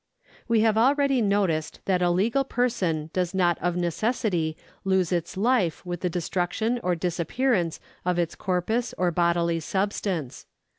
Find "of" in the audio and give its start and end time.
3.61-3.75, 8.03-8.17